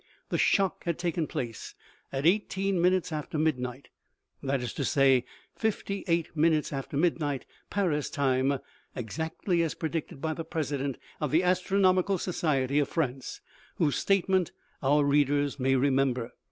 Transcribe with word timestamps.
The 0.29 0.39
shock 0.39 0.83
had 0.85 0.97
taken 0.97 1.27
place 1.27 1.75
at 2.11 2.25
eighteen 2.25 2.81
minutes 2.81 3.11
after 3.11 3.37
midnight; 3.37 3.89
that 4.41 4.59
is 4.61 4.73
to 4.73 4.83
say, 4.83 5.25
fifty 5.55 6.03
eight 6.07 6.35
minutes 6.35 6.73
after 6.73 6.97
midnight, 6.97 7.45
Paris 7.69 8.09
time, 8.09 8.57
exactly 8.95 9.61
as 9.61 9.75
predicted 9.75 10.19
by 10.19 10.33
the 10.33 10.43
president 10.43 10.97
of 11.19 11.29
the 11.29 11.43
Astronomical 11.43 12.17
society 12.17 12.79
of 12.79 12.89
France, 12.89 13.41
whose 13.75 13.95
statement 13.95 14.51
our 14.81 15.03
readers 15.05 15.59
may 15.59 15.75
remember. 15.75 16.31